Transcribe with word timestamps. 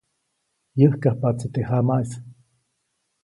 Yäjkajpaʼtsi 0.79 1.47
teʼ 1.53 1.65
jamaʼis. 1.69 2.11